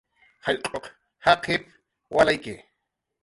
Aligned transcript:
"Jallq'uq 0.45 0.85
jaqip"" 1.25 1.67
walayki" 2.15 2.55